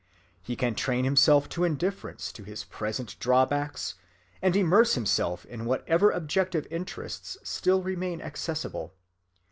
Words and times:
He 0.41 0.55
can 0.55 0.73
train 0.73 1.03
himself 1.05 1.47
to 1.49 1.63
indifference 1.63 2.31
to 2.31 2.43
his 2.43 2.63
present 2.63 3.19
drawbacks 3.19 3.93
and 4.41 4.55
immerse 4.55 4.95
himself 4.95 5.45
in 5.45 5.65
whatever 5.65 6.09
objective 6.09 6.65
interests 6.71 7.37
still 7.43 7.83
remain 7.83 8.19
accessible. 8.19 8.95